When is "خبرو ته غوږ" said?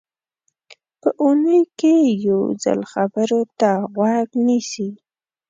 2.91-4.29